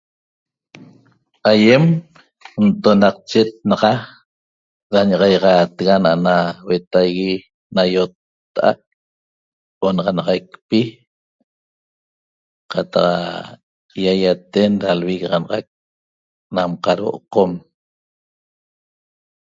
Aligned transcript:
Aýem 1.51 1.83
ntonaqchet 2.65 3.49
naxa 3.69 3.93
da 4.91 4.99
ña'axaixaatega 5.09 5.93
ana'ana 5.97 6.35
huetaigui 6.65 7.31
na 7.75 7.81
ýotta'a'at 7.93 8.79
onaxanaxaicpi 9.87 10.79
qataq 12.71 13.45
ýaýaten 14.03 14.71
da 14.81 14.89
lvigaxanaxac 14.99 15.65
nam 16.55 16.71
qadhuo 16.83 17.13
Qom 17.33 17.51